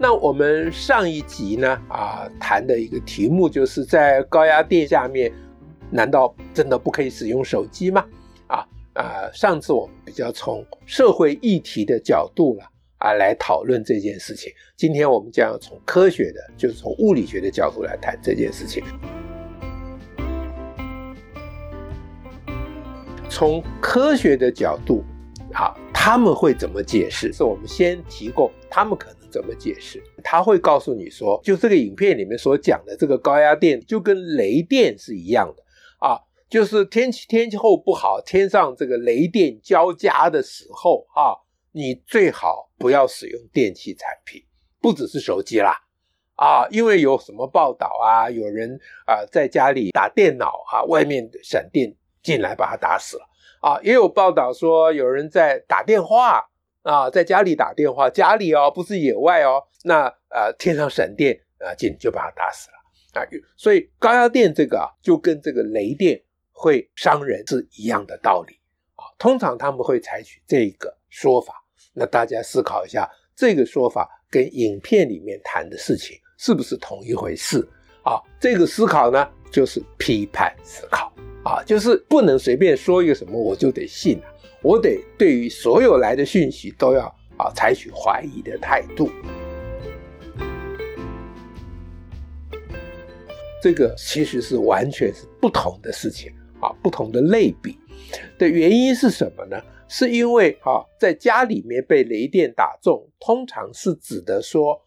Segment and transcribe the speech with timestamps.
[0.00, 5.32] 那我们上一集呢，啊，谈的一个题目就是在高压电下面，
[5.90, 8.04] 难道真的不可以使用手机吗？
[8.46, 8.64] 啊
[8.94, 12.64] 啊，上次我们比较从社会议题的角度了
[12.98, 18.84] 啊来讨论这件事情，今天我们将要从科学的，就是从物理学的角度来谈这件事情。
[23.28, 25.02] 从科学的角度，
[25.52, 25.74] 啊，
[26.08, 27.30] 他们会怎么解释？
[27.34, 29.18] 是我们先提供他们可能。
[29.30, 30.02] 怎么解释？
[30.24, 35.62] 他会告诉你说，就这个影片里面所讲的这个高压电，就跟雷电是一样的
[36.00, 36.16] 啊，
[36.48, 41.36] 就是天气天气候不好，天上这个雷电交加的时候啊，
[41.72, 44.42] 你最好不要使用电器产品，
[44.80, 45.76] 不只是手机啦
[46.36, 53.24] 啊，因为有什么报道啊，有人啊在家里打电脑啊，外面闪电进来把他打死了
[53.60, 56.44] 啊，也有报道说有人在打电话。
[56.82, 59.62] 啊，在家里打电话，家里哦，不是野外哦。
[59.84, 63.28] 那呃，天上闪电啊，进就把他打死了啊。
[63.58, 66.18] 所以高压电这个啊，就跟这个雷电
[66.50, 68.54] 会伤人是一样的道理
[68.94, 69.04] 啊。
[69.18, 71.62] 通常他们会采取这个说法。
[71.92, 77.68] 那大家思考一下，这个说法跟影片里面谈的事情是不是同一回事
[78.02, 78.16] 啊？
[78.40, 81.12] 这个思考呢，就是批判思考
[81.48, 84.28] 啊，就是不能随便说一个什么我就得信啊。
[84.60, 87.06] 我得对于所有来的讯息都要
[87.38, 89.08] 啊采取怀疑的态度，
[93.62, 97.78] 这个其实是完全是不同的事情啊，不同的类比
[98.38, 99.58] 的原因是什么呢？
[99.88, 104.78] 是因为啊，在家里面被雷电打中，通常是指的说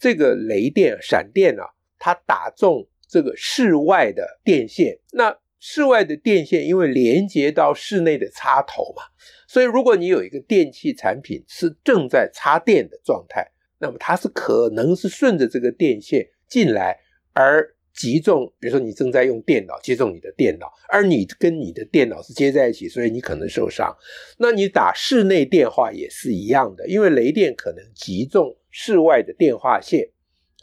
[0.00, 5.36] 这个雷电闪电啊，它打中这个室外的电线，那。
[5.68, 9.02] 室外的电线因为连接到室内的插头嘛，
[9.48, 13.50] 所以如果你有一个电器产品是正在插电的状态，
[13.80, 16.96] 那么它是可能是顺着这个电线进来
[17.32, 23.92] 而击中，比如说你正在用电脑击中你的电脑，而你跟你的电脑是接在一起，所以你可能受伤。
[24.38, 30.10] 那你打室内电话也是一样的，因为雷电可能击中室外的电话线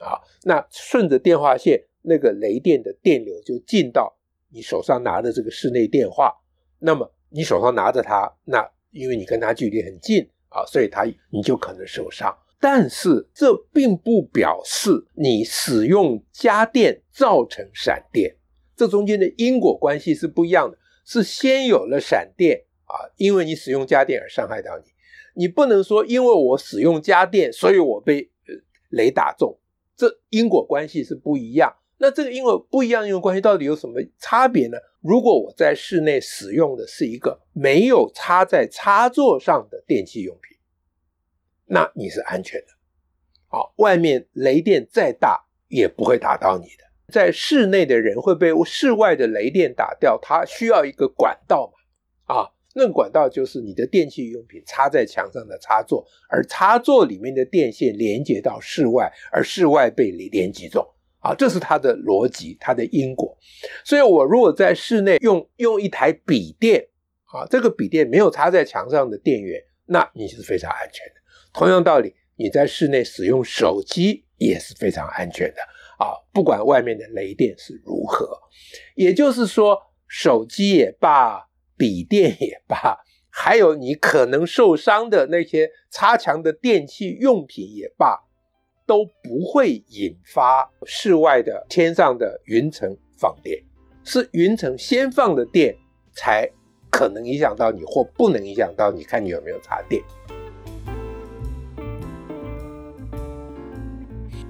[0.00, 4.16] 啊，那顺着电话线那个雷电的电流就进到。
[4.52, 6.32] 你手上拿着这个室内电话，
[6.78, 12.36] 那么你手上拿着它，那因为你跟它距离很近啊，所以它你就可能受伤。
[12.60, 18.36] 但是这并不表示你使用家电造成闪电，
[18.76, 20.78] 这中间的因果关系是不一样的。
[21.04, 24.84] 是先有了闪电啊，因为你使用家电而伤害到你。
[25.34, 28.30] 你不能说因为我使用家电，所以我被
[28.90, 29.58] 雷打中，
[29.96, 31.74] 这因果关系是不一样。
[32.02, 34.76] 那这个因为不一样，因为关系到底有什么差别呢？
[35.00, 40.58] 如果我在室内使用的是一个没有插在插座上的电器用品，
[41.66, 42.66] 那你是安全的。
[43.46, 46.82] 好，外面雷电再大也不会打到你的。
[47.12, 52.34] 在室内的人会被室外的雷电打掉，它需要一个管道嘛？
[52.34, 60.84] 啊，那管道就是你的电器用品插在墙上的插座，而插座里面的电线连接到室外，而室外被雷电击中。
[61.22, 63.38] 啊，这是它的逻辑，它的因果。
[63.84, 66.88] 所以，我如果在室内用用一台笔电，
[67.32, 71.14] 啊，这个笔电没有插在墙上的电源，那你是非常安全的。
[71.52, 75.60] 同样道理，你在室内使用手机也是非常安全的。
[75.98, 78.36] 啊，不管外面的雷电是如何，
[78.96, 79.78] 也就是说，
[80.08, 82.98] 手机也罢，笔电也罢，
[83.30, 88.24] 还有你可能受伤的那些插墙的电器用品也罢。
[88.86, 93.62] 都不会引发室外的天上的云层放电，
[94.04, 95.74] 是云层先放的电
[96.12, 96.48] 才
[96.90, 100.02] 可能影响到你，或不能影响到你，看你有没有插电。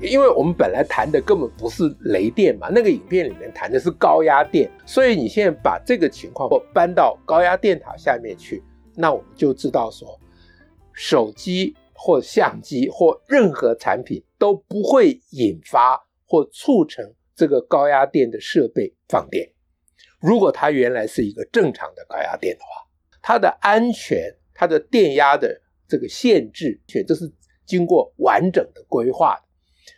[0.00, 8.62] 因为我们本来谈的根本不是雷电嘛，那个影片里面谈的是高压电，所以你现在把这个情况或搬到高压电塔下面去，
[8.96, 10.18] 那我们就知道说，
[10.92, 11.76] 手机。
[12.04, 19.48] 或相机或任何产品都不会引发或促成这个高压电的设备放电。
[20.18, 22.88] 如果它原来是一个正常的高压电的话，
[23.22, 27.32] 它的安全、它的电压的这个限制，全都是
[27.64, 29.42] 经过完整的规划的。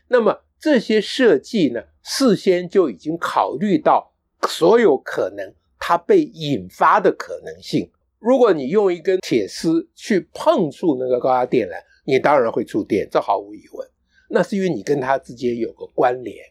[0.09, 4.12] 那么这些设计呢，事先就已经考虑到
[4.47, 7.91] 所有可能它被引发的可能性。
[8.19, 11.73] 如果你用一根铁丝去碰触那个高压电缆，
[12.05, 13.89] 你当然会触电，这毫无疑问。
[14.31, 16.45] 那是因为你跟它之间有个关联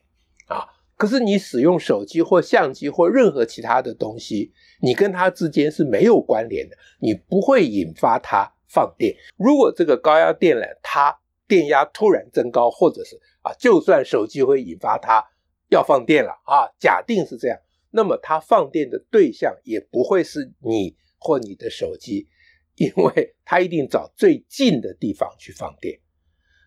[0.47, 0.67] 啊。
[0.95, 9.15] 可是你使用手机或相机或任何其他的东西，你跟它之间是没有关联的，你不会引发它放电。
[9.35, 15.21] 如果这个高压电缆它电压突然增高，或者是啊，就算手机会引发它
[15.69, 17.59] 要放电了啊，假定是这样，
[17.91, 22.27] 那么它放电的对象也不会是你或你的手机，
[22.75, 25.99] 因为它一定找最近的地方去放电。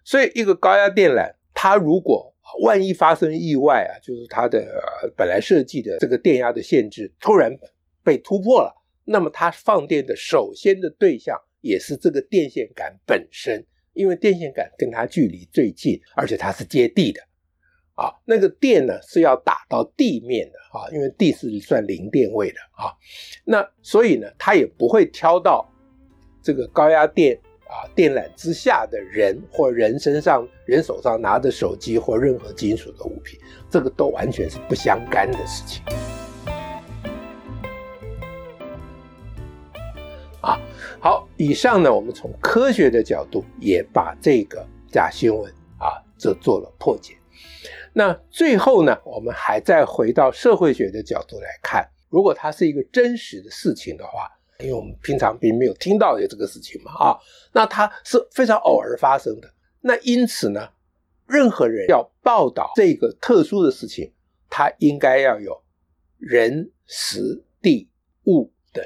[0.05, 2.33] 所以，一个高压电缆，它如果
[2.63, 4.65] 万一发生意外啊，就是它的
[5.17, 7.53] 本来设计的这个电压的限制突然
[8.05, 8.73] 被突破了，
[9.05, 17.21] 那么它放电的首先的对象也是这个电线杆本身，因为电线杆跟它距离最近，而且它是接地的，
[17.95, 22.95] 啊，那个电呢是要打到地面的啊，因为地是算零电位的啊，
[23.45, 25.69] 那所以呢，它也不会挑到
[26.47, 27.37] 这个高压电。
[27.69, 35.83] 啊，电缆之下的人或人身上人手上拿着手机或任何金属的物品，这个都完全是不相干的事情。
[40.41, 40.61] 啊，
[41.01, 47.17] 好，以上呢，我们从科学的角度也把这个假新闻啊，这做了破解。
[47.93, 54.31] 那最后呢，我们还再回到社会学的角度来看，如果它是一个真实的事情的话。
[54.61, 57.19] 因为我们平常并没有听到有这个事情嘛，啊，
[57.53, 59.53] 那它是非常偶尔发生的。
[59.83, 60.71] 那因此呢，
[61.27, 64.11] 任何人要报道这个特殊的事情，
[64.49, 65.63] 他应该要有
[66.17, 67.91] 人、时、地、
[68.25, 68.83] 物的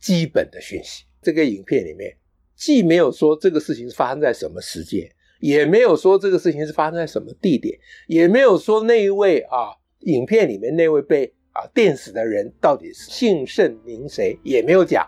[0.00, 1.04] 基本的讯息。
[1.22, 2.16] 这个影片里面
[2.56, 7.78] 既没有说这个事情是发生在什么时间，也没有说这个事情是发生在什么地点，
[8.08, 9.70] 也没有说那一位啊，
[10.00, 11.35] 影片里面那位被。
[11.56, 15.06] 啊，电死的人到底是姓甚名谁也没有讲，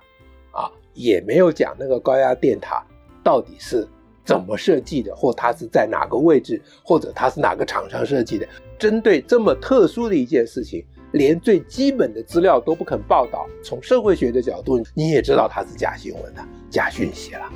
[0.51, 0.65] 啊，
[0.95, 2.83] 也没有讲那个高压电塔
[3.23, 3.87] 到底是
[4.25, 8.49] 怎么设计的，或它是在哪个位置，或者它是哪个厂商设计的。
[8.79, 13.47] 针对这么特殊的一件事情，连最基本的资料都不肯报道。
[13.63, 17.53] 从社会学的角度，你也知道它是假新闻的，假讯息了。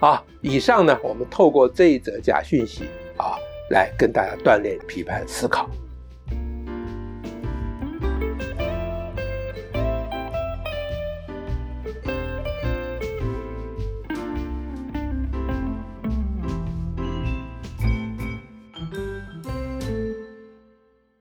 [0.00, 2.84] 啊，以上呢，我们透过这一则假讯息
[3.16, 3.38] 啊，
[3.70, 5.70] 来跟大家锻炼批判思考。